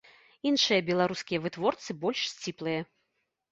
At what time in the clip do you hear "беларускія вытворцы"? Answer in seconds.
0.87-1.99